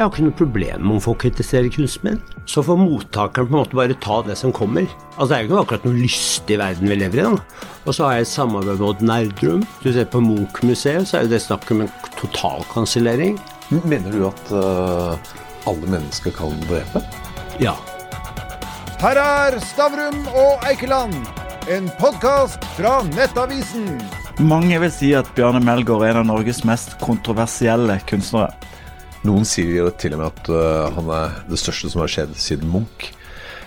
[0.00, 2.20] Jeg har ikke noe problem med om folk kritiserer kunsten min.
[2.48, 4.86] Så får mottakeren på en måte bare ta det som kommer.
[5.18, 7.26] Altså Det er jo ikke akkurat noe lystig verden vi lever i.
[7.26, 7.66] da.
[7.84, 9.66] Og så har jeg et samarbeid med Odd Nerdrum.
[9.82, 13.36] Du ser På Munch-museet så er jo det snakk om en totalkansellering.
[13.84, 15.20] Mener du at uh,
[15.68, 17.04] alle mennesker kan drepe?
[17.60, 17.76] Ja.
[19.04, 21.12] Her er Stavrum og Eikeland,
[21.68, 24.00] en podkast fra Nettavisen.
[24.40, 28.56] Mange vil si at Bjarne Melgaard er en av Norges mest kontroversielle kunstnere.
[29.26, 32.70] Noen sier til og med at uh, han er det største som har skjedd siden
[32.72, 33.10] Munch.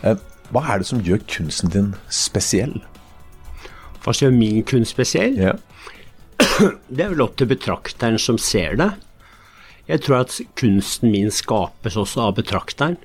[0.02, 0.18] Uh,
[0.50, 2.80] hva er det som gjør kunsten din spesiell?
[4.02, 5.38] Hva som gjør min kunst spesiell?
[5.38, 5.54] Ja.
[6.94, 8.90] Det er vel opp til betrakteren som ser det.
[9.88, 12.98] Jeg tror at kunsten min skapes også av betrakteren.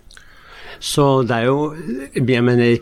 [0.78, 1.74] Så det er jo
[2.14, 2.76] Jeg mener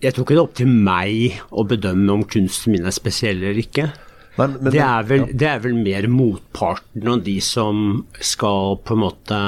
[0.00, 3.42] Jeg tror ikke det er opp til meg å bedømme om kunsten min er spesiell
[3.42, 3.90] eller ikke.
[4.40, 5.36] Nei, men, det, er vel, ja.
[5.42, 7.84] det er vel mer motparten og de som
[8.24, 9.40] skal på en måte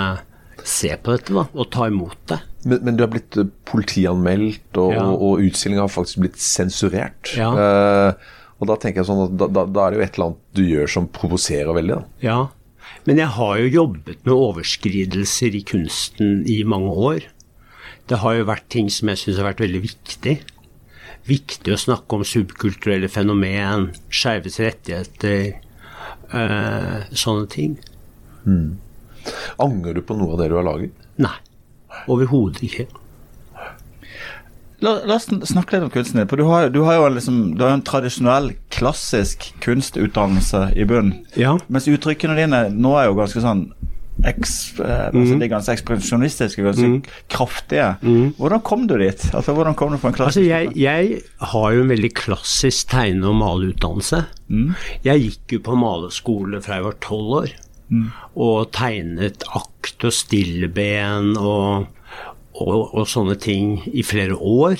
[0.62, 2.38] se på dette da, og ta imot det.
[2.62, 5.08] Men, men du har blitt eh, politianmeldt, og, Ja.
[5.08, 7.32] og, og utstillinga har faktisk blitt sensurert.
[7.34, 7.50] Ja.
[7.50, 10.28] Uh, og da tenker jeg sånn at da, da, da er det jo et eller
[10.28, 11.96] annet du gjør som provoserer veldig.
[11.98, 12.04] da.
[12.22, 12.40] Ja,
[13.08, 17.26] men jeg har jo jobbet med overskridelser i kunsten i mange år.
[18.10, 20.36] Det har jo vært ting som jeg syns har vært veldig viktig.
[21.28, 25.60] Viktig å snakke om subkulturelle fenomen, skeives rettigheter,
[26.34, 27.76] eh, sånne ting.
[29.62, 31.06] Angrer du på noe av det du har laget?
[31.22, 31.36] Nei,
[32.10, 32.88] overhodet ikke.
[34.82, 36.28] La, la oss snakke litt om kunsten din.
[36.30, 41.20] For du har, du har jo liksom, du har en tradisjonell, klassisk kunstutdannelse i bunnen.
[41.38, 41.54] Ja.
[41.70, 43.68] Mens uttrykkene dine nå er jo ganske sånn
[44.28, 47.88] eks, eh, altså De er ganske ekspresjonistiske, ganske kraftige.
[48.38, 49.24] Hvordan kom du dit?
[49.34, 52.88] Altså, Hvordan kom du på en klassisk Altså, jeg, jeg har jo en veldig klassisk
[52.92, 54.24] tegne- og maleutdannelse.
[55.04, 57.52] Jeg gikk jo på maleskole fra jeg var tolv år,
[58.36, 61.86] og tegnet akt og stilleben og,
[62.54, 64.76] og, og sånne ting i flere år.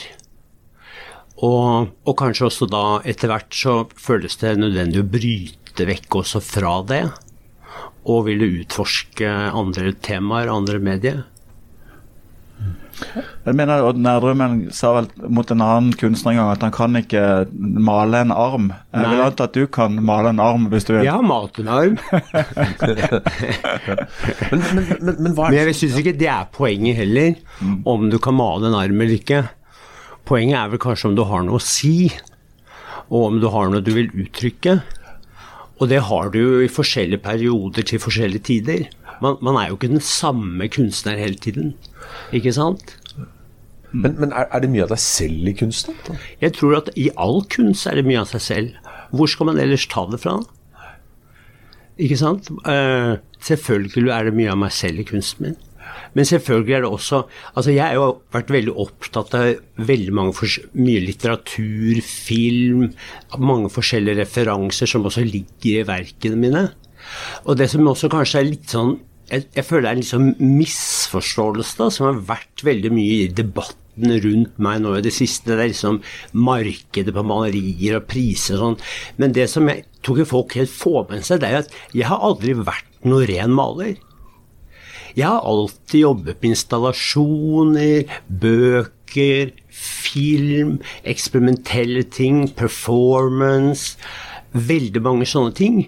[1.43, 6.41] Og, og kanskje også da etter hvert så føles det nødvendig å bryte vekk også
[6.45, 7.03] fra det,
[8.03, 11.23] og ville utforske andre temaer, andre medier.
[13.43, 16.99] Jeg mener Odd Nærdrømmen sa vel mot en annen kunstner en gang at han kan
[17.01, 17.23] ikke
[17.83, 18.69] male en arm.
[18.93, 19.25] Jeg vil Nei.
[19.27, 21.07] anta at du kan male en arm hvis du vil.
[21.09, 21.97] Jeg har malt en arm.
[24.53, 27.37] Men, men, men, men hva er det jeg syns ikke det er poenget heller,
[27.89, 29.43] om du kan male en arm eller ikke.
[30.29, 32.11] Poenget er vel kanskje om du har noe å si,
[33.09, 34.79] og om du har noe du vil uttrykke.
[35.81, 38.85] Og det har du jo i forskjellige perioder til forskjellige tider.
[39.23, 41.75] Man, man er jo ikke den samme kunstner hele tiden,
[42.35, 42.97] ikke sant?
[43.93, 45.97] men, men er, er det mye av deg selv i kunsten?
[46.41, 48.91] Jeg tror at i all kunst er det mye av seg selv.
[49.13, 50.39] Hvor skal man ellers ta det fra?
[52.01, 52.49] Ikke sant?
[52.65, 55.59] Uh, selvfølgelig er det mye av meg selv i kunsten min.
[56.17, 57.23] Men selvfølgelig er det også
[57.55, 62.91] Altså, jeg har jo vært veldig opptatt av veldig mange mye litteratur, film,
[63.39, 66.67] mange forskjellige referanser som også ligger i verkene mine.
[67.47, 68.99] Og det som også kanskje er litt sånn
[69.33, 73.31] Jeg, jeg føler det er en sånn misforståelse da, som har vært veldig mye i
[73.33, 75.55] debatten rundt meg nå i det siste.
[75.55, 76.03] Det er liksom
[76.37, 78.77] markedet på malerier og priser og sånn.
[79.23, 81.77] Men det som jeg tror ikke folk helt får med seg, det er jo at
[81.97, 83.95] jeg har aldri vært noen ren maler.
[85.17, 88.13] Jeg har alltid jobbet med installasjoner,
[88.43, 90.79] bøker, film,
[91.09, 93.99] eksperimentelle ting, performance,
[94.53, 95.83] veldig mange sånne ting.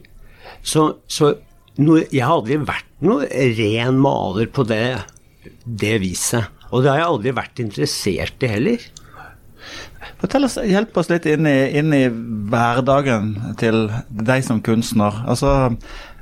[0.65, 1.35] Så, så
[1.81, 5.01] noe, jeg har aldri vært noen ren maler på det,
[5.65, 6.51] det viset.
[6.71, 8.85] Og det har jeg aldri vært interessert i heller.
[10.21, 12.05] Fortell oss, Hjelp oss litt inn i, inn i
[12.53, 15.23] hverdagen til deg som kunstner.
[15.29, 15.75] Altså,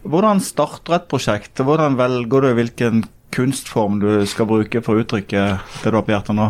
[0.02, 1.60] Hvordan starter et prosjekt?
[1.62, 6.14] Hvordan velger du hvilken kunstform du skal bruke for å uttrykke det du har på
[6.14, 6.48] hjertet nå?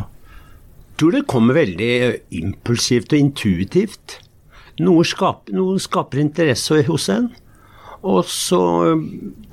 [0.92, 1.92] Jeg tror det kommer veldig
[2.38, 4.16] impulsivt og intuitivt.
[4.80, 7.28] Noe skaper, noe skaper interesse hos en.
[8.02, 8.60] Og så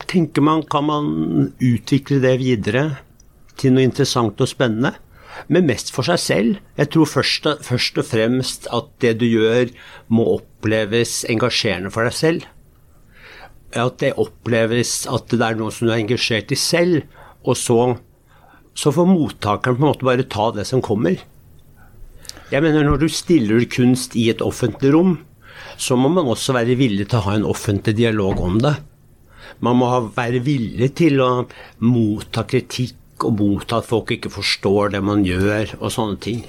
[0.07, 1.09] tenker man kan man
[1.59, 2.85] utvikle det videre
[3.59, 4.93] til noe interessant og spennende.
[5.51, 6.61] Men mest for seg selv.
[6.79, 9.73] Jeg tror først, først og fremst at det du gjør
[10.07, 12.47] må oppleves engasjerende for deg selv.
[13.77, 17.03] At det oppleves at det er noe som du er engasjert i selv,
[17.45, 17.79] og så,
[18.73, 21.21] så får mottakeren på en måte bare ta det som kommer.
[22.49, 25.19] Jeg mener Når du stiller kunst i et offentlig rom,
[25.77, 28.75] så må man også være villig til å ha en offentlig dialog om det.
[29.61, 31.29] Man må være villig til å
[31.83, 36.41] motta kritikk og motta at folk ikke forstår det man gjør, og sånne ting.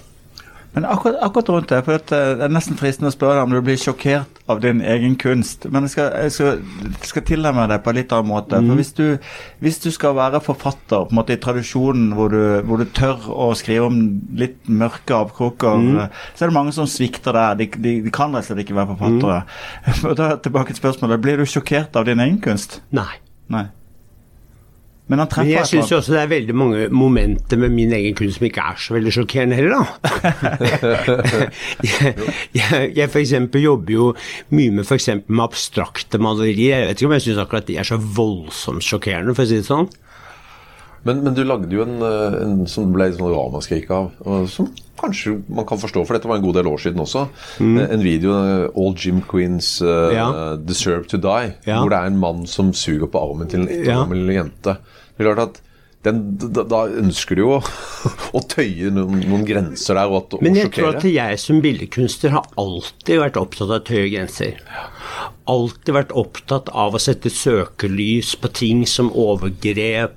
[0.73, 2.03] Men akkurat, akkurat rundt det, for eh,
[2.39, 5.67] det er nesten fristende å spørre deg om du blir sjokkert av din egen kunst.
[5.67, 6.61] Men jeg skal, jeg skal,
[7.11, 8.61] skal tilnærme deg på en litt annen måte.
[8.69, 9.05] For hvis du,
[9.65, 13.27] hvis du skal være forfatter på en måte i tradisjonen hvor du, hvor du tør
[13.35, 13.99] å skrive om
[14.39, 16.23] litt mørke avkroker, mm.
[16.37, 17.59] så er det mange som svikter der.
[17.59, 19.43] De, de, de kan rett og slett ikke være forfattere.
[20.13, 21.23] Og da tilbake til spørsmålet.
[21.27, 22.79] Blir du sjokkert av din egen kunst?
[22.95, 23.11] Nei.
[23.51, 23.67] Nei.
[25.11, 28.15] Men han Men treffer jeg syns også det er veldig mange momenter med min egen
[28.15, 30.11] kunst som ikke er så veldig sjokkerende heller, da.
[31.89, 32.13] jeg,
[32.55, 34.07] jeg, jeg eksempel jobber jo
[34.55, 36.85] mye med for med abstrakte malerier.
[36.85, 39.59] Jeg vet ikke om jeg syns akkurat de er så voldsomt sjokkerende, for å si
[39.59, 39.91] det sånn.
[41.09, 44.69] Men, men du lagde jo en, eh, en som ble sånn ramaskrik av, og som
[45.01, 47.25] kanskje man kan forstå, for dette var en god del år siden også.
[47.65, 47.79] Mm.
[47.87, 50.57] En video, eh, 'All Jim Queens uh, Ja.
[50.61, 51.81] Deserve to Die', Ja.
[51.81, 54.05] hvor det er en mann som suger på armen til en ett Ja.
[54.07, 54.77] jente.
[55.21, 55.59] Det er klart at
[56.07, 57.57] den, da, da ønsker du jo
[58.37, 61.61] å, tøye noen, noen grenser der, og, at, og Men jeg tror at jeg som
[61.61, 64.63] billedkunstner har alltid vært opptatt av å tøye grenser.
[65.51, 70.17] Alltid vært opptatt av å sette søkelys på ting som overgrep,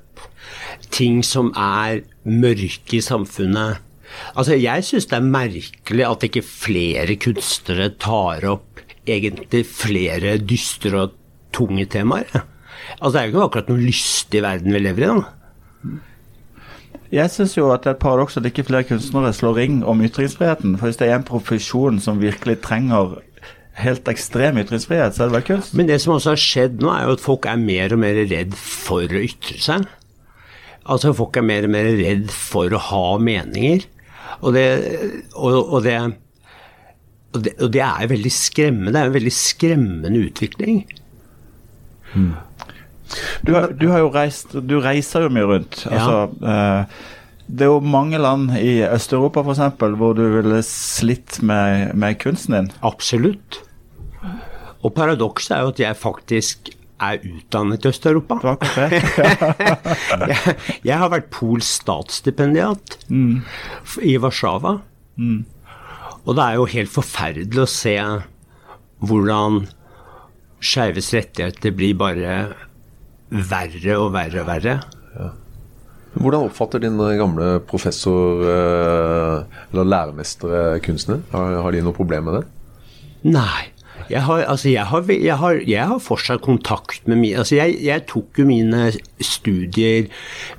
[0.94, 3.84] ting som er mørke i samfunnet.
[4.32, 11.04] Altså, jeg syns det er merkelig at ikke flere kunstnere tar opp egentlig flere dystre
[11.04, 11.20] og
[11.52, 12.46] tunge temaer.
[12.98, 16.00] Altså, det er jo ikke akkurat noe lystig verden vi lever i, da.
[17.14, 20.00] Jeg syns jo at det er et paradoks at ikke flere kunstnere slår ring om
[20.02, 20.78] ytringsfriheten.
[20.80, 23.18] For hvis det er en profesjon som virkelig trenger
[23.78, 25.74] helt ekstrem ytringsfrihet, så er det vel kunst.
[25.78, 28.18] Men det som også har skjedd nå, er jo at folk er mer og mer
[28.30, 29.86] redd for å ytre seg.
[30.84, 33.86] Altså folk er mer og mer redd for å ha meninger.
[34.40, 34.66] Og det,
[35.34, 35.96] og, og det,
[37.34, 38.94] og det, og det er veldig skremmende.
[38.94, 40.82] Det er en veldig skremmende utvikling.
[43.46, 45.84] Du har, du har jo reist Du reiser jo mye rundt.
[45.86, 45.98] Ja.
[45.98, 47.12] Altså, eh,
[47.44, 49.60] det er jo mange land i Øst-Europa f.eks.
[50.00, 52.70] hvor du ville slitt med, med kunsten din.
[52.82, 53.60] Absolutt.
[54.84, 56.72] Og paradokset er jo at jeg faktisk
[57.04, 58.38] er utdannet i Øst-Europa.
[60.30, 60.56] Jeg,
[60.86, 63.42] jeg har vært Pols statsstipendiat mm.
[64.06, 64.78] i Warszawa.
[66.24, 67.96] Og det er jo helt forferdelig å se
[69.04, 69.64] hvordan
[70.64, 72.36] skeives rettigheter blir bare
[73.30, 74.78] verre og verre og verre.
[76.14, 81.24] Hvordan oppfatter din eh, gamle professor eh, eller læremester kunstner?
[81.34, 82.44] Har, har de noe problem med det?
[83.34, 83.74] Nei.
[84.10, 87.78] Jeg har, altså jeg, har, jeg, har, jeg har fortsatt kontakt med mine altså jeg,
[87.86, 90.10] jeg tok jo mine studier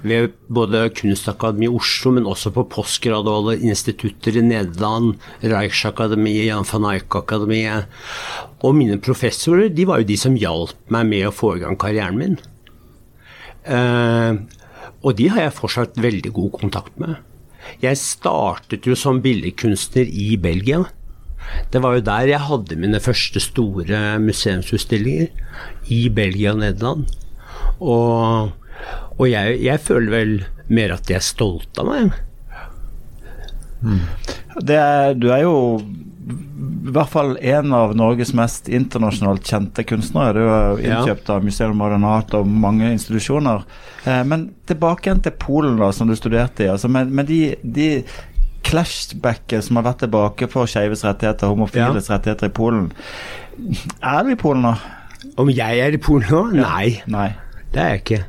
[0.02, 6.90] ved både Kunstakademiet i Oslo, men også på postgraduale institutter i Nederland, Reichsakademiet, Jan van
[6.96, 7.86] Eyck-akademiet.
[8.66, 11.78] Og mine professorer de var jo de som hjalp meg med å få i gang
[11.78, 12.40] karrieren min.
[13.66, 14.38] Eh,
[15.06, 17.18] og de har jeg fortsatt veldig god kontakt med.
[17.82, 20.84] Jeg startet jo som billedkunstner i Belgia.
[21.74, 25.30] Det var jo der jeg hadde mine første store museumsutstillinger.
[25.90, 27.10] I Belgia og Nederland.
[27.80, 28.54] Og,
[29.18, 30.36] og jeg, jeg føler vel
[30.68, 32.16] mer at jeg er stolt av meg.
[34.66, 35.56] Det er, du er jo
[36.26, 40.34] i hvert fall en av Norges mest internasjonalt kjente kunstnere.
[40.34, 43.66] Det er jo innkjøpt av Museum Modern Art og mange institusjoner.
[44.06, 46.72] Eh, men tilbake igjen til Polen, da, som du studerte i.
[46.72, 47.90] Altså, med, med de, de
[48.66, 52.90] clashbacket som har vært tilbake for skeives rettigheter, homofiles rettigheter i Polen.
[54.02, 54.76] Er du i Polen nå?
[55.42, 56.64] Om jeg er i Polen nå?
[56.64, 57.30] Nei, Nei.
[57.74, 58.24] det er jeg ikke.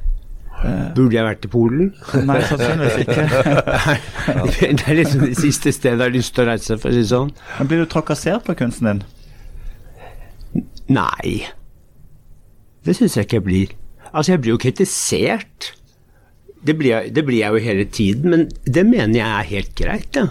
[0.96, 1.90] Burde jeg vært i Polen?
[2.28, 3.24] Nei, sannsynligvis ikke.
[4.78, 7.02] det er liksom det siste stedet jeg har lyst til å reise, for å si
[7.04, 7.32] det sånn.
[7.58, 9.02] Men blir du trakassert på kunsten din?
[10.96, 11.46] Nei.
[12.86, 13.76] Det syns jeg ikke jeg blir.
[14.12, 15.72] Altså, jeg blir jo kritisert.
[16.66, 20.18] Det blir, det blir jeg jo hele tiden, men det mener jeg er helt greit.
[20.18, 20.28] Ja.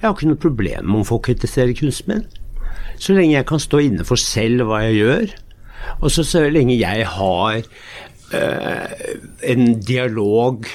[0.00, 1.72] Jeg har ikke noe problem med om folk kritiserer
[2.10, 2.26] min.
[3.00, 5.32] Så lenge jeg kan stå inne for selv hva jeg gjør,
[6.00, 7.62] og så, så lenge jeg har
[9.44, 10.68] en dialog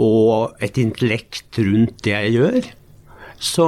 [0.00, 2.70] og et intellekt rundt det jeg gjør,
[3.44, 3.66] så,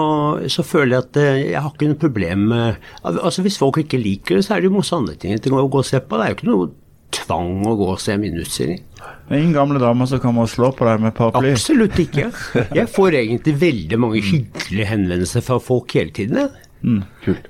[0.51, 3.99] så føler jeg at eh, jeg har ikke noe problem med Altså Hvis folk ikke
[4.01, 6.17] liker det, så er det jo masse andre ting til å gå og se på.
[6.17, 6.69] Det er jo ikke noe
[7.17, 8.81] tvang å gå og se min utstilling.
[8.97, 11.53] Det er ingen gamle damer som kommer og slår på deg med paraply?
[11.55, 12.31] Absolutt ikke.
[12.79, 16.51] Jeg får egentlig veldig mange hyggelige henvendelser fra folk hele tiden.
[16.87, 17.03] Mm,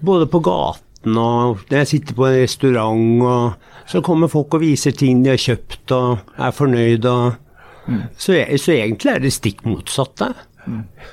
[0.05, 0.41] Både på
[0.97, 5.31] gaten og jeg sitter på en restaurant, og så kommer folk og viser ting de
[5.31, 7.05] har kjøpt og er fornøyd.
[7.05, 7.35] Og,
[8.19, 10.33] så, så egentlig er det stikk motsatte.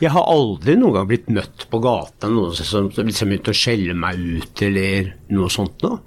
[0.01, 3.57] Jeg har aldri noen gang blitt møtt på gata noen som som liksom begynte å
[3.57, 5.99] skjelle meg ut eller noe sånt noe.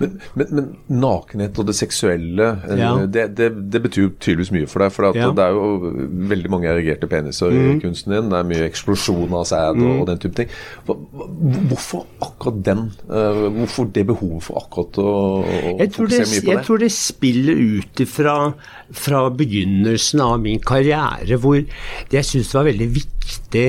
[0.00, 0.68] Men, men, men
[1.02, 2.92] nakenhet og det seksuelle, eh, Ja.
[3.06, 4.92] det, det, det betyr jo tydeligvis mye for deg.
[4.96, 5.30] For Ja.
[5.34, 5.92] det er jo
[6.32, 8.28] veldig mange erigerte peniser i kunsten din.
[8.32, 10.52] Det er mye eksplosjon av sæd og, og den type ting.
[10.88, 12.84] Hvorfor akkurat den?
[13.08, 15.08] Eh, hvorfor det behovet for akkurat å,
[15.44, 16.54] å fokusere det, mye på det?
[16.54, 18.36] jeg tror det spiller ut ifra
[18.98, 23.66] fra begynnelsen av min karriere, hvor jeg syns det var veldig viktig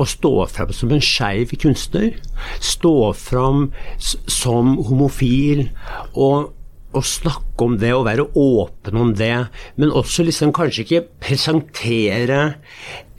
[0.00, 2.16] å stå fram som en skeiv kunstner.
[2.64, 3.68] Stå fram
[4.00, 5.68] som homofil
[6.14, 6.50] og,
[6.90, 9.46] å snakke om det og være åpen om det.
[9.78, 12.40] Men også liksom kanskje ikke presentere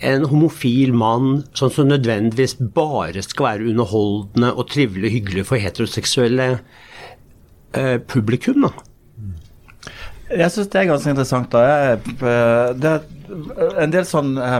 [0.01, 5.61] en homofil mann sånn som nødvendigvis bare skal være underholdende og trivelig og hyggelig for
[5.61, 6.47] heteroseksuelle
[7.77, 8.65] eh, publikum.
[8.65, 8.73] da.
[10.31, 11.51] Jeg syns det er ganske interessant.
[11.53, 11.63] da.
[11.69, 14.59] Jeg, eh, det er en del sånn eh,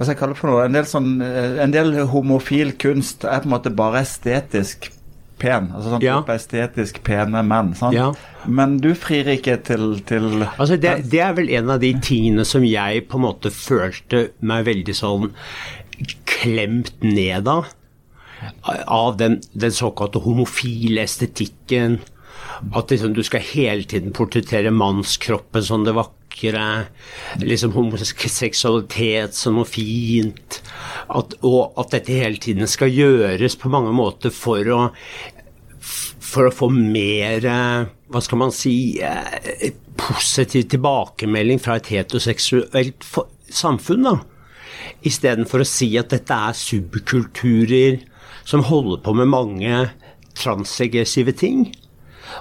[0.00, 0.62] Hva skal jeg kalle det for noe?
[0.64, 4.86] En del, sånn, eh, en del homofil kunst er på en måte bare estetisk
[5.40, 5.66] pen.
[5.76, 6.14] Altså sånn Ja.
[6.22, 7.74] type estetisk pene menn.
[7.76, 7.92] sant?
[7.92, 8.14] Ja.
[8.46, 12.46] Men du frir ikke til, til Altså det, det er vel en av de tingene
[12.48, 15.34] som jeg på en måte følte meg veldig sånn
[16.24, 17.68] klemt ned av.
[18.88, 21.98] Av den, den såkalte homofile estetikken.
[22.72, 26.16] At liksom du skal hele tiden portrettere mannskroppen som det vakre.
[27.40, 30.60] Liksom homoseksualitet som noe fint.
[31.10, 34.80] At, og at dette hele tiden skal gjøres på mange måter for å
[36.30, 43.06] for å få mer hva skal man si eh, positiv tilbakemelding fra et heteroseksuelt
[43.50, 44.06] samfunn.
[44.06, 44.14] da.
[45.06, 48.00] Istedenfor å si at dette er subkulturer
[48.48, 49.82] som holder på med mange
[50.38, 51.68] transaggressive ting.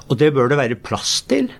[0.07, 1.51] Og det bør det være plass til.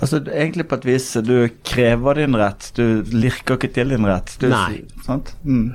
[0.00, 1.34] Altså Egentlig på et vis du
[1.66, 4.32] krever din rett, du lirker ikke til din rett.
[4.40, 4.82] Du, Nei.
[5.04, 5.34] Sant?
[5.44, 5.74] Mm.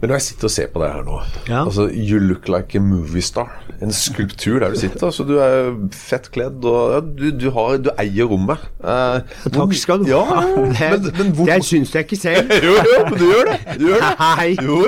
[0.00, 1.16] Men når jeg sitter og ser på deg her nå
[1.48, 1.58] Ja.
[1.66, 3.50] altså You look like a movie star.
[3.84, 5.06] En skulptur der du sitter.
[5.06, 8.58] altså Du er fett kledd og ja, du, du, har, du eier rommet.
[8.80, 10.40] Eh, hvor- Takk skal du ha.
[10.40, 12.52] ja, men, men hvor, det syns jeg ikke selv.
[12.66, 13.58] jo, jo, men du gjør det.
[13.80, 14.12] Du gjør det.
[14.20, 14.48] Nei.
[14.64, 14.78] Jo.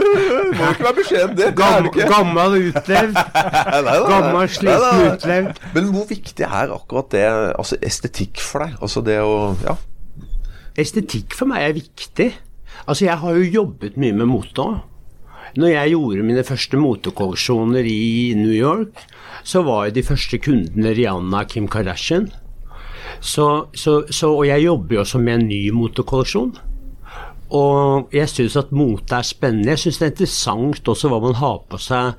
[0.53, 1.37] Må ikke være beskjeden.
[1.37, 3.21] Det, det er Gammel, utlevd.
[4.13, 5.61] Gammel, sliten utlevd.
[5.75, 7.27] Men hvor viktig er akkurat det,
[7.59, 8.79] altså estetikk for deg?
[8.81, 9.77] Altså det å Ja.
[10.81, 12.31] Estetikk for meg er viktig.
[12.89, 14.81] Altså, jeg har jo jobbet mye med mote òg.
[15.59, 19.05] Når jeg gjorde mine første motekolleksjoner i New York,
[19.45, 22.31] så var jo de første kundene Rihanna og Kim Kardashian.
[23.21, 26.55] Så, så, så, og jeg jobber jo også med en ny motekolleksjon.
[27.53, 29.75] Og jeg syns at mote er spennende.
[29.75, 32.17] Jeg syns det er interessant også hva man har på seg,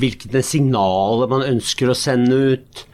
[0.00, 2.86] hvilke signaler man ønsker å sende ut.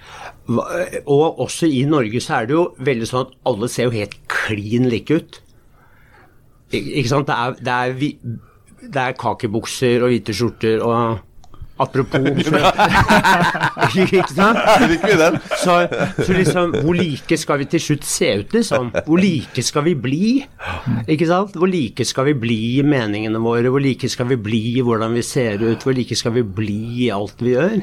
[1.06, 4.18] Og også i Norge så er det jo veldig sånn at alle ser jo helt
[4.32, 5.38] klin like ut.
[6.74, 7.30] Ikke sant?
[7.30, 8.40] Det er, det, er
[8.82, 11.20] det er kakebukser og hvite skjorter og
[11.80, 12.20] Apropos
[13.96, 14.58] Ikke sant?
[15.58, 15.76] Så,
[16.20, 18.90] så liksom, hvor like skal vi til slutt se ut, liksom?
[19.06, 20.28] Hvor like skal vi bli?
[21.08, 21.56] Ikke sant?
[21.58, 23.72] Hvor like skal vi bli i meningene våre?
[23.72, 25.82] Hvor like skal vi bli i hvordan vi ser ut?
[25.82, 27.80] Hvor like skal vi bli i alt vi gjør?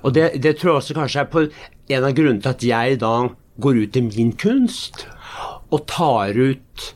[0.00, 1.44] Og det, det tror jeg også kanskje er på
[1.90, 3.14] en av grunnene til at jeg da
[3.60, 5.04] går ut i min kunst
[5.70, 6.94] og tar ut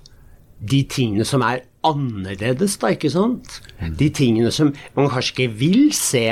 [0.65, 3.61] de tingene som er annerledes, da, ikke sant?
[3.99, 6.27] De tingene som man kanskje ikke vil se,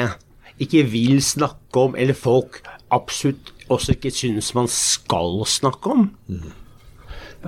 [0.62, 2.60] ikke vil snakke om, eller folk
[2.92, 6.10] absolutt også ikke synes man skal snakke om.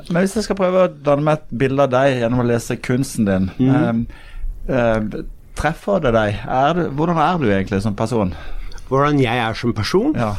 [0.08, 2.76] Men hvis jeg skal prøve å danne meg et bilde av deg gjennom å lese
[2.82, 4.00] kunsten din, mm.
[4.68, 5.20] eh, eh,
[5.58, 6.40] treffer det deg?
[6.50, 8.34] Er du, hvordan er du egentlig som person?
[8.94, 10.14] Hvordan jeg er som person.
[10.16, 10.30] Ja.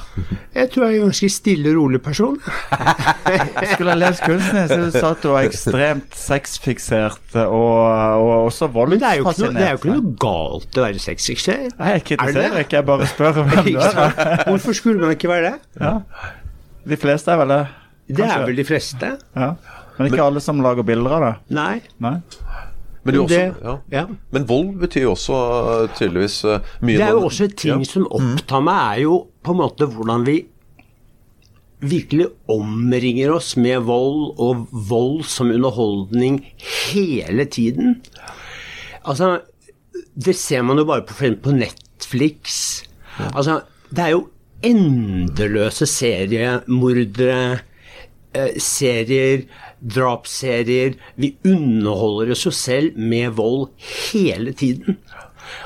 [0.56, 2.38] Jeg tror jeg er en ganske stille, og rolig person.
[2.46, 7.80] Jeg skulle ha lest kunsten din, så du sa at du var ekstremt sexfiksert og,
[8.22, 11.76] og også Men det det er jo ikke noe galt å være sexfiksert.
[11.80, 12.66] Nei, jeg kritiserer Er det?
[12.68, 14.44] ikke, jeg bare spør om du er.
[14.50, 15.56] Hvorfor skulle man ikke være det?
[15.82, 15.96] Ja.
[16.86, 17.64] De fleste er vel det.
[18.16, 19.16] Det er vel de fleste.
[19.36, 19.54] Ja.
[19.98, 21.34] Men ikke alle som lager bilder av det.
[21.56, 21.80] Nei.
[22.04, 22.18] Nei.
[23.06, 24.06] Men, også, Det- ja.
[24.34, 28.08] Men vold betyr jo også uh, tydeligvis uh, mye Det er jo også ting som
[28.10, 30.40] opptar meg, er jo på en måte hvordan vi
[31.86, 36.40] virkelig omringer oss med vold, og vold som underholdning
[36.90, 38.00] hele tiden.
[39.06, 39.42] Altså,
[40.16, 42.82] det ser man jo bare på, på Netflix.
[43.36, 43.60] Altså,
[43.92, 44.24] det er jo
[44.66, 47.60] endeløse seriemordere, eh,
[48.62, 49.46] serier,
[49.80, 50.96] drapsserier.
[51.20, 53.70] Vi underholder oss jo selv med vold
[54.12, 55.00] hele tiden.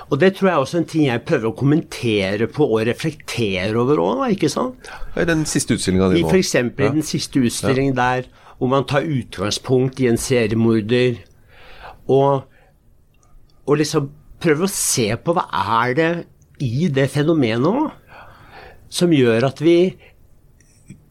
[0.10, 3.72] Og det tror jeg er også en ting jeg prøver å kommentere på og reflektere
[3.80, 4.90] over òg, ikke sant?
[5.16, 6.32] I den siste utstillinga di nå.
[6.34, 6.56] f.eks.
[6.60, 8.28] i den siste utstillingen der,
[8.60, 11.22] hvor man tar utgangspunkt i en seriemorder,
[12.12, 12.50] og,
[13.70, 14.10] og liksom
[14.44, 15.46] prøver å se på hva
[15.86, 16.12] er det
[16.64, 17.90] i det fenomenet òg,
[18.90, 19.78] som gjør at vi,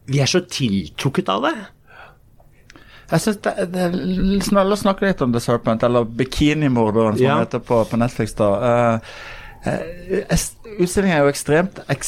[0.09, 1.55] vi er så tiltrukket av det.
[3.09, 7.39] Jeg synes det, det La oss snakke litt om The Serpent, eller Bikinimorderen, som Ja.
[7.41, 8.35] heter på, på Netflix.
[8.37, 8.49] da.
[8.59, 8.99] Uh,
[10.79, 11.99] Utstillingen er jo ekstremt Den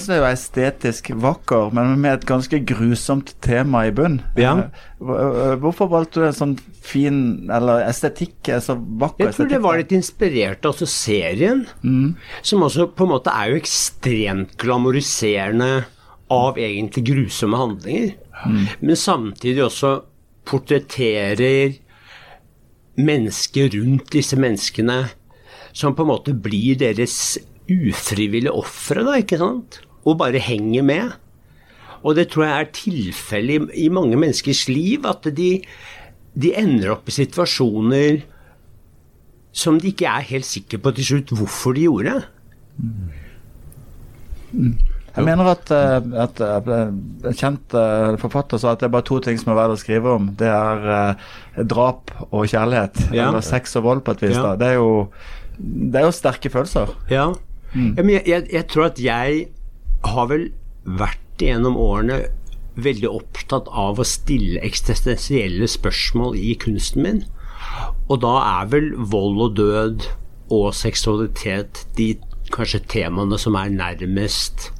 [0.00, 4.16] synes jeg er estetisk vakker, men med et ganske grusomt tema i bunn.
[4.34, 4.56] Ja.
[4.98, 7.20] Uh, hvorfor valgte du en sånn fin
[7.52, 11.66] Eller estetikk er så vakker Jeg tror det var litt inspirert av altså serien,
[12.42, 15.84] som også på en måte er jo ekstremt glamoriserende
[16.32, 18.14] av egentlig grusomme handlinger.
[18.80, 19.92] Men samtidig også
[20.46, 21.76] portretterer
[22.96, 25.02] mennesker rundt disse menneskene
[25.76, 27.36] som på en måte blir deres
[27.68, 29.80] ufrivillige ofre, da, ikke sant?
[30.06, 31.16] Og bare henger med.
[32.06, 35.50] Og det tror jeg er tilfellet i, mange menneskers liv, at de,
[36.38, 38.22] de ender opp i situasjoner
[39.56, 42.18] som de ikke er helt sikre på til slutt hvorfor de gjorde.
[45.16, 46.70] Jeg mener at, eh, at eh,
[47.30, 49.80] en kjent eh, forfatter sa at det er bare to ting som er verdt å
[49.80, 50.28] skrive om.
[50.36, 51.16] Det er
[51.64, 53.06] drap og kjærlighet.
[53.16, 53.30] Ja.
[53.30, 54.36] Eller sex og vold, på et vis.
[54.36, 54.52] Ja.
[54.60, 55.06] Det er, jo,
[55.56, 56.92] det er jo sterke følelser.
[57.12, 57.30] Ja.
[57.72, 59.46] ja men jeg, jeg, jeg tror at jeg
[60.06, 60.50] har vel
[61.00, 62.26] vært gjennom årene
[62.76, 67.24] veldig opptatt av å stille eksistensielle spørsmål i kunsten min.
[68.12, 70.08] Og da er vel vold og død
[70.52, 72.12] og seksualitet de
[72.52, 74.70] kanskje temaene som er nærmest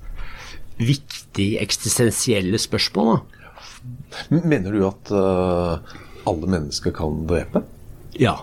[0.79, 3.21] viktige eksistensielle spørsmål.
[3.21, 3.23] Da.
[4.31, 5.97] Mener du at uh,
[6.29, 7.65] alle mennesker kan drepe?
[8.19, 8.41] Ja.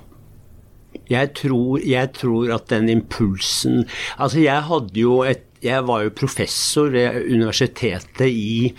[1.09, 3.81] Jeg tror, jeg tror at den impulsen
[4.15, 8.73] Altså, jeg hadde jo et Jeg var jo professor ved universitetet i,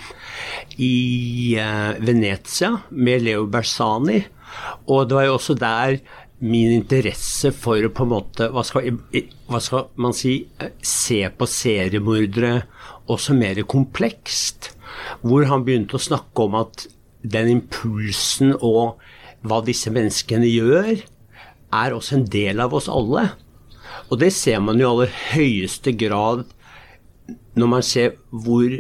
[0.77, 4.19] i uh, Venezia med Leo Bersani.
[4.93, 5.97] Og det var jo også der
[6.45, 8.99] min interesse for å på en måte Hva skal,
[9.49, 12.59] hva skal man si eh, Se på seriemordere
[13.11, 14.73] også mer komplekst.
[15.23, 16.87] Hvor han begynte å snakke om at
[17.25, 19.01] den impulsen og
[19.45, 21.05] hva disse menneskene gjør,
[21.75, 23.29] er også en del av oss alle.
[24.11, 26.45] Og det ser man jo i aller høyeste grad
[27.59, 28.73] når man ser hvor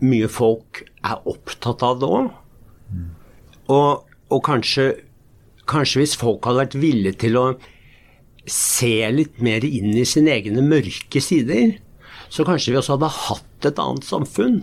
[0.00, 2.30] mye folk er opptatt av det òg.
[3.70, 4.86] Og, og kanskje,
[5.70, 7.44] kanskje hvis folk hadde vært villige til å
[8.50, 11.76] se litt mer inn i sine egne mørke sider,
[12.30, 14.60] så kanskje vi også hadde hatt et annet samfunn.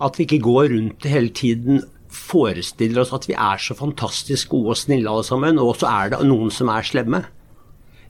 [0.00, 4.72] At vi ikke går rundt hele tiden forestiller oss at vi er så fantastisk gode
[4.72, 7.20] og snille alle sammen, og så er det noen som er slemme.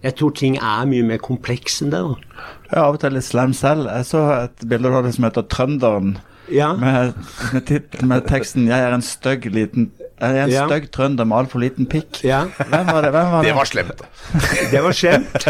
[0.00, 2.00] Jeg tror ting er mye mer kompleks enn det.
[2.00, 2.14] da.
[2.70, 3.90] Jeg er av og til litt slem selv.
[3.90, 6.14] Jeg så et bilde av det som heter 'Trønderen'.
[6.50, 6.72] Ja.
[6.74, 7.12] Med,
[7.52, 10.66] med, tit- med teksten 'Jeg er en stygg liten Jeg det en Ja.
[10.68, 12.22] stygg trønder med altfor liten pikk'.
[12.24, 12.42] Ja.
[12.44, 13.10] Hvem var det?
[13.14, 13.48] Hvem var det?
[13.48, 14.02] Det var slemt.
[14.72, 15.46] Det var slemt.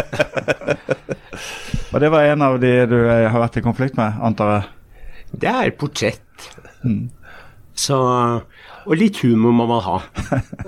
[1.93, 4.63] Og det var en av de du eh, har vært i konflikt med, antar jeg?
[5.41, 6.47] Det er et portrett.
[7.81, 7.97] Så
[8.87, 9.97] Og litt humor må man ha.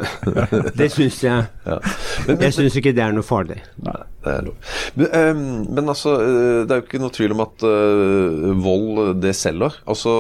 [0.80, 1.45] Det syns jeg.
[1.65, 1.78] Ja.
[1.82, 3.58] Men, men, Jeg syns ikke det er noe farlig.
[3.84, 3.95] Nei,
[4.26, 4.73] det er lov.
[4.99, 9.02] Men, um, men altså, eh, det er jo ikke noe tvil om at uh, vold,
[9.23, 9.80] det selger.
[9.89, 10.13] Altså,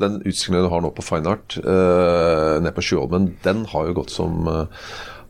[0.00, 3.96] Den utstillingen du har nå på Fine Art uh, nede på Sjøholmen, den har jo
[4.02, 4.66] gått som uh,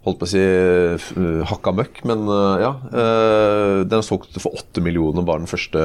[0.07, 2.69] Holdt på å si eh, hakka møkk, men uh, ja.
[2.87, 5.83] Uh, den har solgt for åtte millioner bare den første,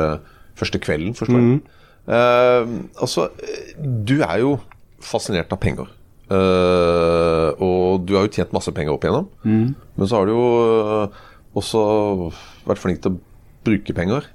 [0.56, 1.58] første kvelden, forstår jeg.
[2.04, 2.68] Eh,
[3.00, 4.58] altså, eh, du er jo
[5.06, 5.92] fascinert av penger.
[6.32, 9.28] Uh, og du har jo tjent masse penger opp igjennom.
[9.44, 10.46] Men så har du jo
[11.04, 11.22] eh,
[11.60, 11.82] også
[12.66, 13.20] vært flink til å
[13.68, 14.26] bruke penger.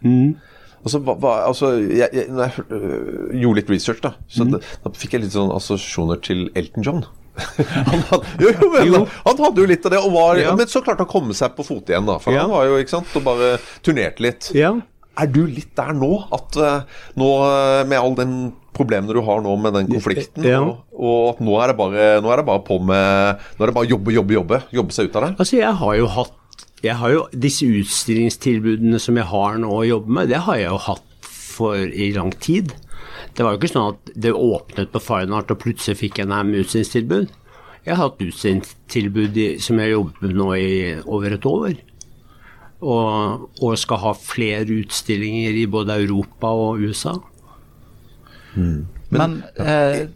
[0.79, 4.61] Altså, hva, hva, altså jeg, jeg, når jeg øh, gjorde litt research, da, så da,
[4.85, 7.03] da fikk jeg litt sånn assosiasjoner til Elton John.
[7.91, 9.01] han, hadde, jo, jo, men, Jo.
[9.27, 10.55] han hadde jo litt av det, var, Ja.
[10.59, 12.07] men så klarte han å komme seg på fote igjen.
[12.09, 12.47] da For Ja.
[12.47, 13.51] han var jo, ikke sant, og bare
[13.87, 14.49] turnerte litt.
[14.59, 14.73] Ja.
[15.19, 16.11] Er du litt der nå?
[16.35, 18.35] At eh, nå eh, med all den
[18.79, 20.61] problemene du har nå med den konflikten, Ja.
[20.63, 23.73] og, og at nå er, det bare, nå er det bare på med Nå er
[23.73, 24.61] det bare jobbe, jobbe, jobbe.
[24.79, 25.31] Jobbe seg ut av det.
[25.43, 26.35] Altså, jeg har jo hatt
[26.79, 30.69] jeg har jo Disse utstillingstilbudene som jeg har nå å jobbe med, det har jeg
[30.71, 32.71] jo hatt for i lang tid.
[33.35, 36.31] Det var jo ikke sånn at det åpnet på Fine Art og plutselig fikk jeg
[36.31, 37.33] en utstillingstilbud.
[37.83, 40.71] Jeg har hatt utstillingstilbud som jeg har jobbet med nå i
[41.03, 41.75] over et år.
[42.81, 47.17] Og, og skal ha flere utstillinger i både Europa og USA.
[49.11, 50.07] Men, eh,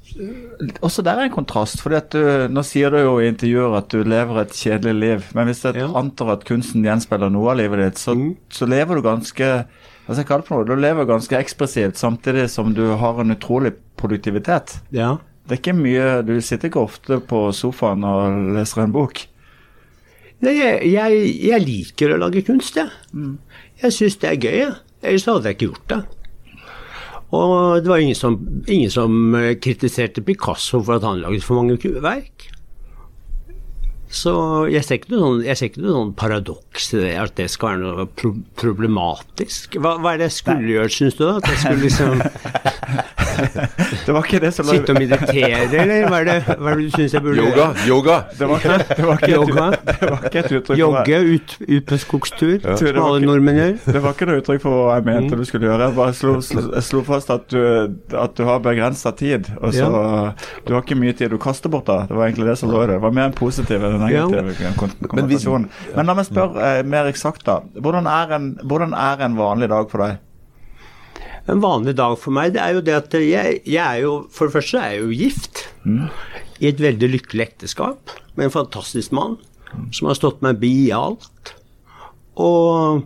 [0.82, 1.80] også der er en kontrast.
[1.80, 5.24] fordi at du, Nå sier du jo i intervjuer at du lever et kjedelig liv.
[5.34, 5.88] Men hvis jeg Ja.
[5.98, 8.14] antar at kunsten gjenspeiler noe av livet ditt, så,
[8.50, 9.66] så lever du ganske
[10.02, 10.66] hva skal jeg kalle det for noe?
[10.66, 14.80] Du lever ganske ekspressivt samtidig som du har en utrolig produktivitet.
[14.90, 15.18] Ja.
[15.46, 19.26] Det er ikke mye Du sitter ikke ofte på sofaen og leser en bok.
[20.42, 22.90] Nei, jeg, jeg, liker å lage kunst, jeg.
[23.82, 24.74] Jeg syns det er gøy, jeg.
[25.02, 26.00] Ellers hadde jeg ikke gjort det.
[27.32, 27.52] Og
[27.82, 28.36] det var ingen som,
[28.68, 32.51] ingen som eh, kritiserte Picasso for at han laget for mange verk.
[34.12, 34.32] Så
[34.68, 38.34] jeg ser ikke noe sånn, sånn paradoks i det, at det skal være noe pro
[38.60, 39.78] problematisk.
[39.80, 41.24] Hva, hva er det jeg skulle gjøre, syns du?
[41.24, 41.38] da?
[41.40, 42.20] At jeg skulle liksom
[43.32, 46.84] Det var ikke det som sitte og meditere, eller hva er det, hva er det
[46.84, 47.68] du syns jeg burde Yoga!
[47.72, 47.86] gjøre?
[47.88, 48.16] yoga.
[48.38, 49.64] Det var ikke, det var ikke, Yoga.
[49.72, 53.00] Et, det var ikke et uttrykk for Jogge ut, ut på skogstur, det som var
[53.06, 53.74] alle nordmenn gjør.
[53.92, 55.88] Det var ikke noe uttrykk for hva jeg mente du skulle gjøre.
[55.88, 57.60] Jeg bare slo, slo, jeg slo fast at du,
[58.18, 59.48] at du har begrensa tid.
[59.60, 59.88] Og så
[60.66, 62.02] Du har ikke mye tid du kaster bort da.
[62.08, 62.98] Det var egentlig det som lå i det.
[62.98, 64.01] Det var mer en positiv enn
[65.12, 65.38] Men vi.
[65.96, 67.60] Men la meg spørre eh, mer eksakt, da.
[67.78, 70.20] Hvordan er, en, hvordan er en vanlig dag for deg?
[71.50, 74.46] En vanlig dag for meg, det er jo det at jeg, jeg er jo For
[74.46, 75.64] det første er jeg jo gift.
[76.62, 79.40] I et veldig lykkelig ekteskap med en fantastisk mann
[79.92, 81.54] som har stått meg bi i alt.
[82.40, 83.02] Og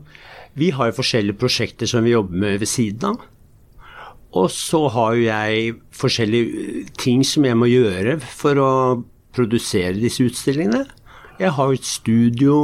[0.58, 3.24] vi har jo forskjellige prosjekter som vi jobber med ved siden av.
[4.36, 8.72] Og så har jo jeg forskjellige ting som jeg må gjøre for å
[9.36, 10.84] produsere disse utstillingene.
[11.40, 12.58] Jeg har jo et studio,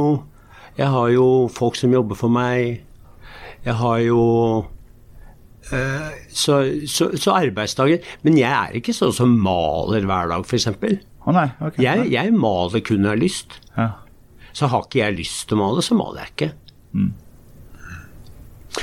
[0.77, 2.81] jeg har jo folk som jobber for meg.
[3.63, 4.21] Jeg har jo
[5.71, 6.57] Eh, så,
[6.91, 10.67] så, så arbeidsdager Men jeg er ikke sånn som maler hver dag, f.eks.
[11.23, 11.77] Oh, nei, ok.
[11.79, 13.59] Jeg, jeg maler kun når jeg har lyst.
[13.77, 13.89] Ja.
[14.53, 16.49] Så har ikke jeg lyst til å male, så maler jeg ikke.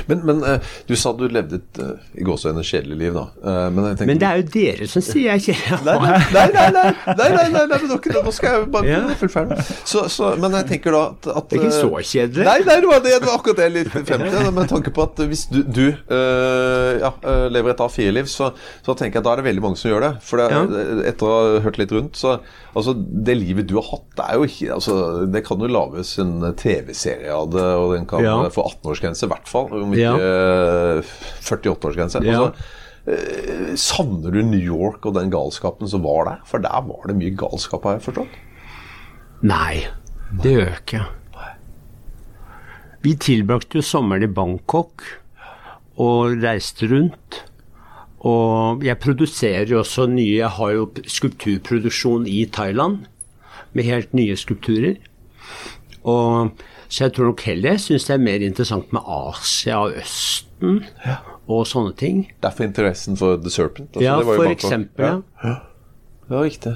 [0.07, 3.25] Men, men, eh, du sa du levde et eh, i gåseøyne kjedelig liv, da.
[3.43, 5.97] Eh, men, tenker, men, det er jo dere som sier jeg er kjedelig.
[6.37, 9.01] Nei, nei, nei, nei, nei, nei, nå skal jeg bare ja.
[9.21, 9.59] fullføre.
[9.89, 12.47] Så, så, men jeg tenker da at, at Det er ikke så kjedelig?
[12.47, 14.27] Nei, nei, det var, det, det var akkurat det jeg litt frem.
[14.61, 17.13] Med tanke på at hvis du, du øh, ja,
[17.51, 18.53] lever et A4-liv, så,
[18.85, 20.15] så, tenker jeg at da er det veldig mange som gjør det.
[20.27, 20.65] For det, ja.
[21.11, 22.39] etter å ha hørt litt rundt, så
[22.71, 24.97] Altså, det livet du har hatt, det er jo ikke altså,
[25.31, 29.51] Det kan jo lages en TV-serie av det, og den kan få 18-årsgrense, i hvert
[29.51, 29.67] fall.
[29.83, 30.15] Om ikke Ja.
[30.17, 32.25] eh, 48-årsgrense.
[32.27, 32.45] Ja.
[32.51, 32.77] Altså,
[33.09, 36.41] Eh, Savner du New York og den galskapen som var der?
[36.45, 38.35] For der var det mye galskap, har jeg forstått.
[39.43, 39.87] Nei,
[40.43, 41.01] det gjør jeg ikke.
[43.03, 45.03] Vi tilbrakte jo sommeren i Bangkok
[45.97, 47.41] og reiste rundt.
[48.21, 53.07] Og jeg produserer jo også nye Jeg har jo skulpturproduksjon i Thailand
[53.73, 54.99] med helt nye skulpturer.
[56.05, 56.53] Og,
[56.91, 60.81] så jeg tror nok heller jeg syns det er mer interessant med Asia og Østen
[61.51, 62.25] og sånne ting.
[62.43, 63.93] Derfor interessen for The Serpent.
[63.95, 65.05] altså, Ja, det var jo for eksempel.
[65.07, 65.21] Ja.
[65.47, 65.55] Ja.
[66.31, 66.75] ja, riktig.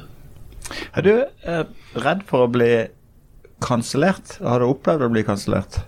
[0.95, 1.65] Er du eh,
[2.07, 2.71] redd for å bli
[3.65, 4.39] kansellert?
[4.43, 5.83] Har du opplevd å bli kansellert?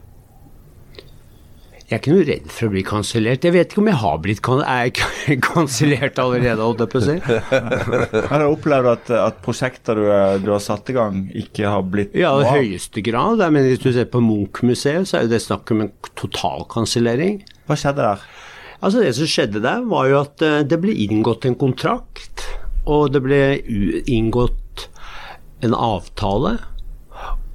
[1.86, 3.44] Jeg er ikke noe redd for å bli kansellert.
[3.46, 4.88] Jeg vet ikke om jeg har blitt kan er
[5.52, 7.14] kansellert allerede, holdt jeg på å si.
[8.32, 11.84] Har du opplevd at, at prosjekter du, er- du har satt i gang, ikke har
[11.86, 13.38] blitt Ja, i høyeste grad.
[13.44, 17.38] Mener, hvis du ser på Munch-museet, så er jo det snakk om en totalkansellering.
[17.70, 18.26] Hva skjedde der?
[18.82, 22.48] Altså Det som skjedde der, var jo at eh, det ble inngått en kontrakt,
[22.86, 23.40] og det ble
[24.10, 24.88] inngått
[25.64, 26.56] en avtale.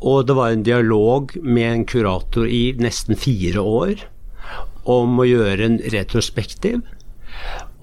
[0.01, 4.07] Og det var en dialog med en kurator i nesten fire år
[4.89, 6.81] om å gjøre en retrospektiv.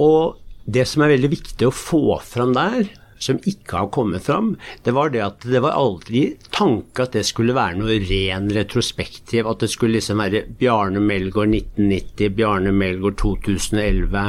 [0.02, 2.88] Og det som er veldig viktig å få fram der,
[3.22, 4.52] som ikke har kommet fram,
[4.87, 6.22] det var det at det var aldri
[6.54, 9.48] tanke at det skulle være noe ren retrospektiv.
[9.48, 14.26] At det skulle liksom være Bjarne Melgaard 1990, Bjarne Melgaard 2011.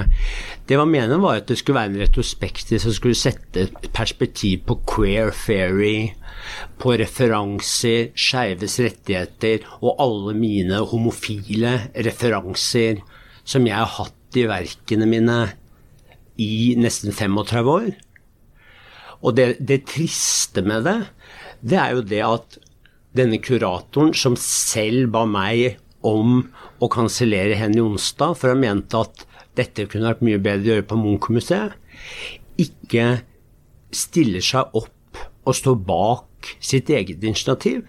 [0.69, 4.65] Det var meningen var at det skulle være en retrospektiv som skulle sette et perspektiv
[4.69, 6.11] på queer fairy,
[6.79, 13.01] på referanser, skeives rettigheter og alle mine homofile referanser
[13.49, 15.39] som jeg har hatt i verkene mine
[16.39, 17.89] i nesten 35 år.
[19.25, 20.99] Og det, det triste med det,
[21.59, 22.59] det er jo det at
[23.17, 26.45] denne kuratoren, som selv ba meg om
[26.79, 29.25] å kansellere Henny Onsdag, for han mente at
[29.59, 31.75] dette kunne vært mye bedre å gjøre på Munch-museet,
[32.59, 33.21] ikke
[33.95, 37.83] stiller seg opp og står bak sitt eget initiativ.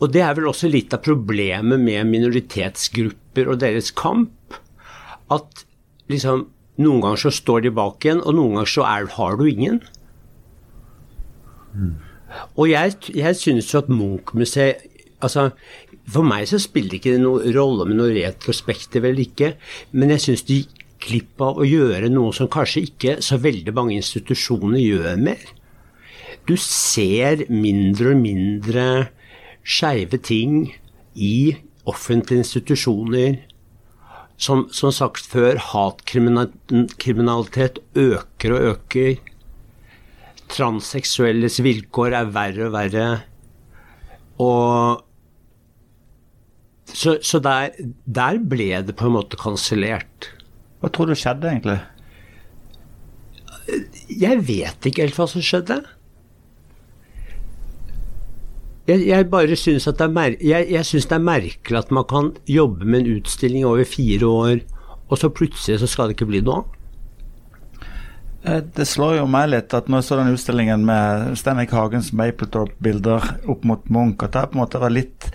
[0.00, 4.56] Og det er vel også litt av problemet med minoritetsgrupper og deres kamp.
[5.32, 5.64] At
[6.12, 6.48] liksom
[6.82, 9.80] noen ganger så står de bak en, og noen ganger så er, har du ingen.
[12.56, 14.86] Og jeg, jeg synes jo at Munch-museet
[15.20, 15.50] altså,
[16.10, 19.48] For meg så spiller det ikke noen rolle med noe retrospektiv eller ikke,
[19.92, 23.72] men jeg syns de gikk glipp av å gjøre noe som kanskje ikke så veldig
[23.76, 25.42] mange institusjoner gjør mer.
[26.46, 28.84] Du ser mindre og mindre
[29.66, 30.72] skeive ting
[31.14, 31.56] i
[31.88, 33.36] offentlige institusjoner.
[34.36, 39.16] Som, som sagt før, hatkriminalitet øker og øker.
[40.52, 43.08] Transseksuelles vilkår er verre og verre.
[44.42, 45.02] Og
[46.96, 47.74] Så, så der,
[48.06, 50.30] der ble det på en måte kansellert.
[50.80, 51.80] Hva tror du skjedde, egentlig?
[54.08, 55.80] Jeg vet ikke helt hva som skjedde.
[58.86, 62.06] Jeg, jeg bare syns at det er, jeg, jeg synes det er merkelig at man
[62.06, 64.62] kan jobbe med en utstilling over fire år,
[65.10, 66.75] og så plutselig så skal det ikke bli noe av.
[68.46, 72.12] Eh, Det slår jo meg litt at når jeg så den utstillingen med Stenrik Hagens
[72.16, 75.30] Mapletorp-bilder opp mot Munch, at det på en måte var litt,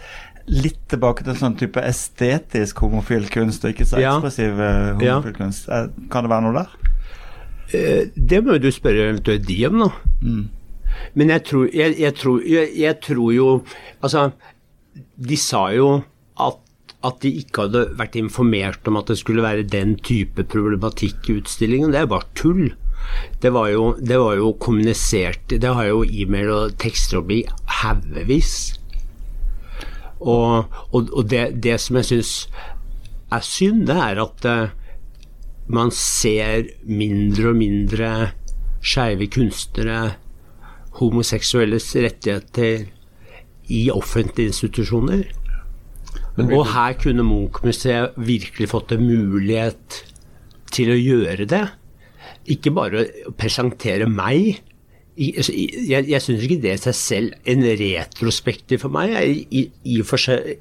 [0.52, 5.18] litt tilbake til sånn type estetisk homofil kunst, og ikke så ekspressiv eh, Ja.
[5.20, 5.68] homofil kunst.
[5.70, 6.78] Eh, Kan det være noe der?
[7.72, 9.92] Det må jo du spørre eventuelt de om, da.
[11.16, 13.46] Men jeg tror, jeg, jeg, tror, jeg, jeg tror jo
[14.04, 14.26] Altså,
[15.18, 16.04] de sa jo
[16.38, 16.58] at,
[17.08, 21.38] at de ikke hadde vært informert om at det skulle være den type problematikk i
[21.40, 21.94] utstillingen.
[21.96, 22.74] Det er bare tull.
[23.42, 27.42] Det var jo, det var jo kommunisert Det har jo e-mail og tekster å bli
[27.82, 28.54] haugevis.
[30.22, 32.34] Og, og, og det, det som jeg syns
[33.32, 34.78] er synd, det er at eh,
[35.72, 38.12] man ser mindre og mindre
[38.82, 40.16] skeive kunstnere,
[41.00, 42.90] homoseksuelles rettigheter,
[43.72, 45.22] i offentlige institusjoner.
[46.36, 50.02] Men Og her kunne Munch-museet virkelig fått en mulighet
[50.72, 51.66] til å gjøre det.
[52.50, 54.62] Ikke bare å presentere meg.
[55.22, 59.68] Altså, Jeg, jeg syns ikke det i seg selv, en retrospektiv for meg, er i,
[59.84, 60.56] i, og for seg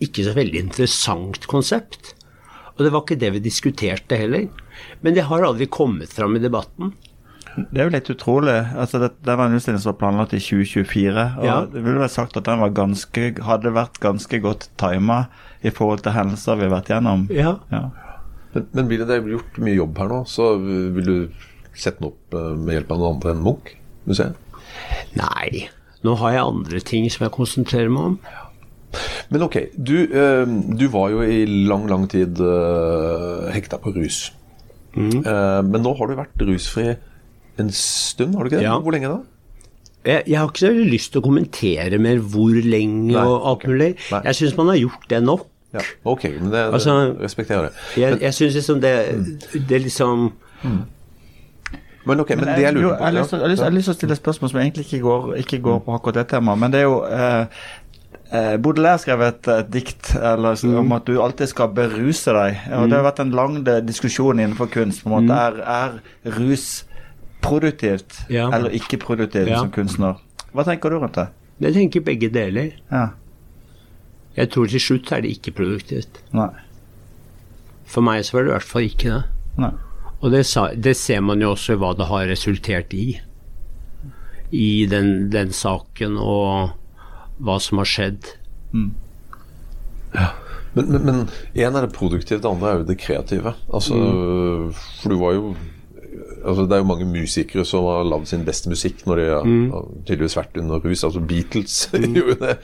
[0.00, 2.14] ikke så veldig interessant konsept.
[2.78, 4.46] Og det var ikke det vi diskuterte heller.
[5.02, 6.92] Men det har aldri kommet fram i debatten.
[7.58, 8.54] Det er jo litt utrolig.
[8.78, 11.24] altså Det, det var en utstilling som var planlagt i 2024.
[11.40, 11.56] og Ja.
[11.66, 15.24] Det ville vært sagt at den var ganske, hadde vært ganske godt tima
[15.66, 17.26] i forhold til hendelser vi har vært gjennom.
[17.34, 17.56] Ja.
[17.74, 17.88] Ja.
[18.58, 21.16] Men, men vil det er gjort mye jobb her nå, så vil du
[21.78, 23.72] sette den opp eh, med hjelp av noen andre enn Munch?
[24.08, 24.36] Museet?
[25.18, 25.68] Nei,
[26.06, 28.18] nå har jeg andre ting som jeg konsentrerer meg om.
[29.28, 30.44] Men ok, du, eh,
[30.80, 34.28] du var jo i lang, lang tid uh, hekta på rus.
[34.96, 35.20] Mm.
[35.20, 36.86] Eh, men nå har du vært rusfri
[37.58, 38.66] en stund, har du ikke det?
[38.66, 38.78] Ja.
[38.82, 39.18] Hvor lenge da?
[40.06, 43.48] Jeg, jeg har ikke så veldig lyst til å kommentere mer hvor lenge Nei, og
[43.50, 43.90] alt mulig.
[44.14, 44.20] Nei.
[44.30, 45.46] Jeg syns man har gjort det nok.
[45.74, 47.72] Ja, ok, men det, Altså, det respekterer det.
[48.00, 48.92] Jeg, jeg syns liksom det,
[49.68, 50.30] det liksom
[52.06, 54.50] Men ok, men det jeg, lurer på jeg, har lyst, til å stille et spørsmål
[54.52, 56.58] som egentlig ikke går, ikke går på akkurat det temaet.
[56.62, 57.58] Men det er jo eh,
[58.32, 60.78] eh, Baudelaire skrev et, et dikt eller, Mm.
[60.86, 62.62] om at du alltid skal beruse deg.
[62.78, 65.02] Og Det har vært en lang diskusjon innenfor kunst.
[65.04, 65.36] på en måte.
[65.36, 66.84] Er, er rus
[67.44, 68.34] produktivt Mm.
[68.34, 68.48] Ja.
[68.56, 69.58] eller ikke produktivt Ja.
[69.58, 70.14] som kunstner?
[70.54, 71.28] Hva tenker du rundt det?
[71.60, 72.70] Jeg tenker begge deler.
[72.90, 73.08] Ja.
[74.38, 76.20] Jeg tror til slutt er det ikke produktivt.
[76.36, 76.48] Nei.
[77.88, 79.22] For meg så var det i hvert fall ikke det.
[79.58, 79.70] Nei.
[80.18, 83.06] Og det, sa, det ser man jo også i hva det har resultert i.
[84.54, 86.70] I den, den saken og
[87.44, 88.30] hva som har skjedd.
[88.74, 88.94] Men,
[90.14, 90.30] Ja.
[90.74, 93.54] men en er det produktive, det andre er jo det kreative.
[93.72, 94.72] Altså, Mm.
[95.02, 95.54] For du var jo
[96.44, 99.44] altså, Det er jo mange musikere som har lagd sin beste musikk når de har,
[99.48, 99.70] Mm.
[99.72, 101.04] har tydeligvis vært under rus.
[101.04, 101.76] Altså Beatles
[102.18, 102.56] gjorde det.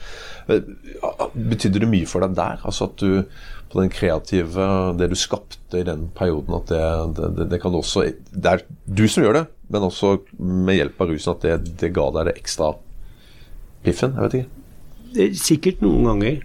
[1.35, 2.61] Betydde det mye for deg der?
[2.65, 3.23] Altså at du
[3.71, 4.65] på den kreative,
[4.99, 6.81] det du skapte i den perioden, at det,
[7.17, 11.01] det, det, det kan også Det er du som gjør det, men også med hjelp
[11.01, 12.69] av rusen at det, det ga deg det ekstra
[13.83, 14.13] piffen?
[14.15, 14.51] Jeg vet ikke.
[15.15, 16.43] Det er Sikkert noen ganger.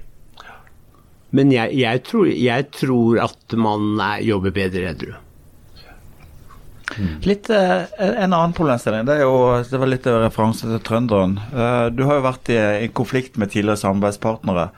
[1.31, 5.13] Men jeg, jeg, tror, jeg tror at man er, jobber bedre edru.
[7.27, 11.37] Litt eh, En annen problemstilling det er jo, det var litt referanse til trønderen.
[11.53, 14.71] Eh, du har jo vært i, i konflikt med tidligere samarbeidspartnere.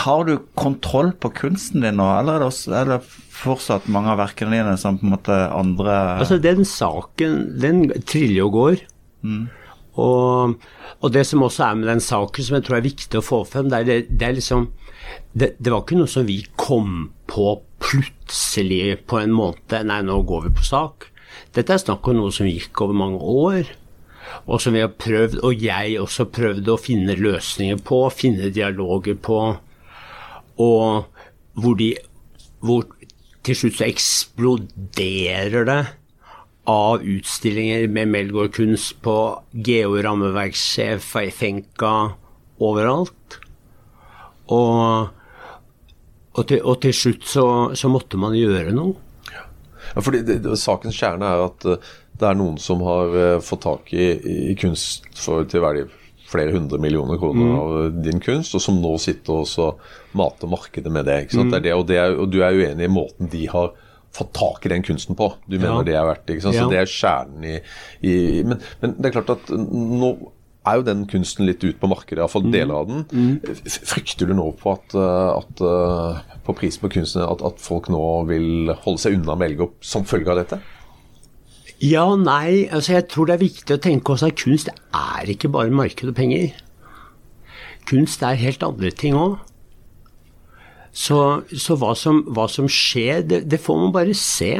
[0.00, 3.00] Har du kontroll på kunsten din nå, eller er det, også, er det
[3.40, 8.46] fortsatt mange av verkene dine som på en måte andre Altså, den saken, den triller
[8.46, 8.84] og går.
[10.00, 10.54] Og,
[11.02, 13.42] og det som også er med den saken, som jeg tror er viktig å få
[13.48, 14.68] frem, det er, det, det er liksom
[15.34, 17.56] det, det var ikke noe som vi kom på
[17.90, 19.74] plutselig på en måned.
[19.86, 21.08] Nei, nå går vi på sak.
[21.54, 23.72] Dette er snakk om noe som gikk over mange år.
[24.46, 29.18] Og som vi har prøvd, og jeg også prøvde å finne løsninger på, finne dialoger
[29.18, 29.40] på.
[30.60, 31.18] Og
[31.58, 31.94] hvor de
[32.60, 32.84] Hvor
[33.40, 35.80] til slutt så eksploderer det
[36.68, 39.14] av utstillinger med Melgaard-kunst på
[39.64, 41.94] Geo rammeverkssjef, Feifenka,
[42.60, 43.38] overalt.
[44.52, 45.08] Og,
[46.36, 48.94] og, til, og til slutt så, så måtte man gjøre noe.
[49.94, 51.88] Ja, fordi det, det, Sakens kjerne er at eh,
[52.20, 54.10] det er noen som har eh, fått tak i,
[54.52, 55.86] i kunst for til verdi
[56.30, 59.80] flere hundre millioner kroner av eh, din kunst, og som nå sitter og
[60.16, 61.24] mater markedet med det.
[61.24, 61.50] ikke sant?
[61.50, 63.72] Det er det, og, det er, og du er uenig i måten de har
[64.14, 65.32] fått tak i den kunsten på.
[65.46, 65.86] Du mener Ja.
[65.86, 66.40] det er verdt det.
[66.42, 66.68] Så Ja.
[66.70, 67.56] det er kjernen i,
[68.06, 68.14] i
[68.46, 70.14] men, men det er klart at nå
[70.66, 72.52] er jo den kunsten litt ut på markedet, iallfall Mm.
[72.52, 73.04] deler av den.
[73.12, 73.54] Mm.
[73.64, 77.88] Frykter du nå på at, eh, at eh, på prisen på kunsten at, at folk
[77.88, 80.60] nå vil holde seg unna med Elgop som følge av dette?
[81.80, 82.68] Ja og nei.
[82.68, 86.08] Altså, jeg tror det er viktig å tenke også at kunst er ikke bare marked
[86.12, 86.52] og penger.
[87.88, 89.38] Kunst er helt andre ting òg.
[90.92, 91.16] Så,
[91.56, 94.52] så hva, som, hva som skjer, det, det får man bare se.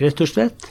[0.00, 0.70] Rett og slett.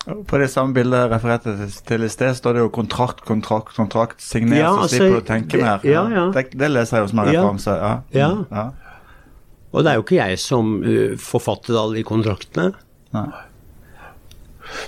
[0.00, 1.52] På det samme bildet jeg refererte
[1.86, 4.20] til- i sted, står det jo kontrakt, kontrakt, kontrakt.
[4.24, 5.80] Signer, Ja, så altså, slipper du å tenke mer.
[5.84, 6.30] ja, ja.
[6.32, 7.74] Det, det leser jeg jo som en referanse.
[7.76, 7.92] Ja.
[8.16, 8.30] Ja.
[8.50, 8.64] ja.
[9.72, 12.72] Og det er jo ikke jeg som uh, forfattet alle de kontraktene.
[13.14, 13.26] Nei.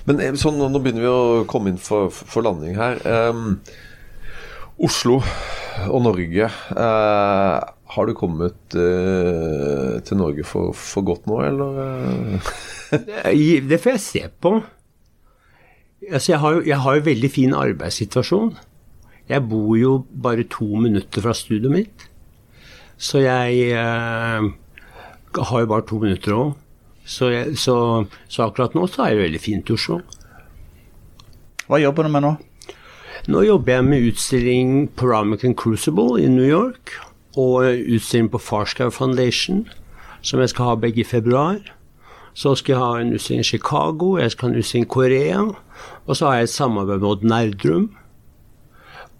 [0.06, 2.98] Men sånn, nå, nå begynner vi å komme inn for, for landing her.
[3.30, 3.60] Um,
[4.82, 5.20] Oslo
[5.88, 6.48] og Norge.
[6.72, 7.60] Uh,
[7.92, 12.38] har du kommet uh, til Norge for, for godt nå, eller?
[12.92, 14.56] Eh, Det får jeg se på.
[16.10, 18.56] Altså, jeg, har jo, jeg har jo veldig fin arbeidssituasjon.
[19.28, 22.08] Jeg bor jo bare to minutter fra studioet mitt.
[22.98, 24.48] Så jeg eh,
[25.38, 26.50] har jo bare to minutter òg.
[27.04, 27.76] Så, så,
[28.30, 30.00] så akkurat nå så er det veldig fint i Oslo.
[31.66, 32.32] Hva jobber du med nå?
[33.30, 36.94] Nå jobber jeg med utstilling på Ramacan Crucible i New York.
[37.38, 39.64] Og utstilling på Farskau Foundation,
[40.20, 41.62] som jeg skal ha begge i februar.
[42.34, 45.42] Så skal jeg ha en utstilling i Chicago, jeg skal ha en utstilling i Korea.
[46.06, 47.90] Og så har jeg et samarbeid med Odd Nerdrum.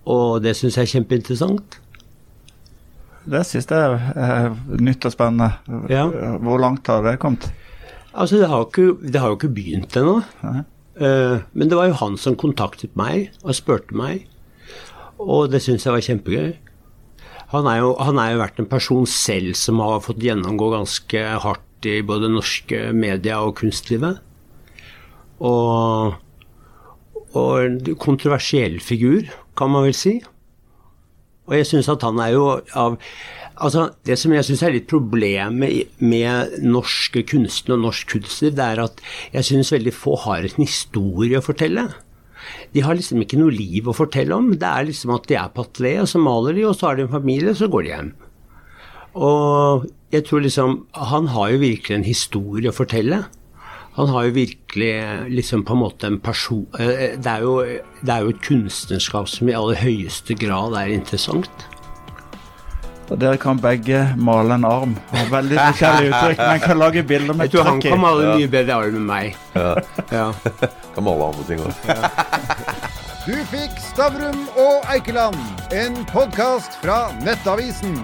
[0.08, 1.78] Og det syns jeg er kjempeinteressant.
[3.32, 5.52] Det siste er eh, nytt og spennende.
[5.92, 6.08] Ja.
[6.42, 7.46] Hvor langt har det kommet?
[8.12, 10.16] Altså, det har jo ikke, det har jo ikke begynt ennå.
[10.42, 14.26] Eh, men det var jo han som kontaktet meg og spurte meg.
[15.22, 16.52] Og det syns jeg var kjempegøy.
[17.52, 21.24] Han er, jo, han er jo vært en person selv som har fått gjennomgå ganske
[21.44, 24.20] hardt i både norske media og kunstlivet.
[25.42, 26.14] Og,
[27.32, 29.26] og en kontroversiell figur,
[29.58, 30.16] kan man vel si.
[31.48, 33.00] Og jeg syns at han er jo av
[33.62, 38.64] Altså, det som jeg syns er litt problemet med norske kunstnere og norsk kunstliv, det
[38.64, 39.02] er at
[39.34, 41.84] jeg syns veldig få har en historie å fortelle.
[42.72, 44.54] De har liksom ikke noe liv å fortelle om.
[44.56, 46.98] Det er liksom at de er på atelier, og så maler de, og så har
[46.98, 48.10] de en familie, og så går de hjem.
[49.28, 53.24] Og jeg tror liksom Han har jo virkelig en historie å fortelle.
[53.96, 54.92] Han har jo virkelig
[55.28, 57.58] liksom på en måte en person eh, Det er jo,
[58.00, 61.68] det er jo et kunstnerskap som i aller høyeste grad er interessant.
[63.12, 64.94] Og dere kan begge male en arm.
[65.28, 68.78] Veldig forskjellige uttrykk, men kan lage bilder med Jeg tror han kan male mye bedre
[68.80, 69.36] arm enn meg.
[69.52, 70.30] Ja.
[70.94, 71.72] Kan male andre ting òg.
[73.26, 75.40] Du fikk Stavrum og Eikeland,
[75.76, 78.00] en podkast fra Nettavisen.